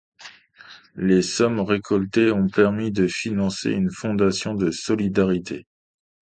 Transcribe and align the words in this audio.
Les 0.95 1.21
sommes 1.21 1.59
récoltées 1.59 2.31
ont 2.31 2.47
permis 2.47 2.91
de 2.91 3.05
financer 3.05 3.69
une 3.69 3.91
fondation 3.91 4.55
de 4.55 4.71
solidarité. 4.71 5.67